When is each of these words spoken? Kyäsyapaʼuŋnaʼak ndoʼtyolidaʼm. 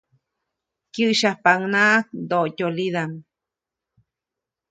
Kyäsyapaʼuŋnaʼak 0.93 2.05
ndoʼtyolidaʼm. 2.21 3.13